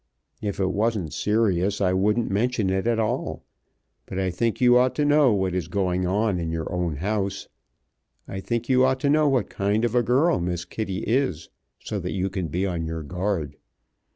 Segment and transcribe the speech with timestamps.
[0.41, 3.43] If it wasn't serious I wouldn't mention it at all,
[4.07, 7.47] but I think you ought to know what is going on in your own house.
[8.27, 11.49] I think you ought to know what kind of a girl Miss Kitty is,
[11.83, 13.57] so that you can be on your guard.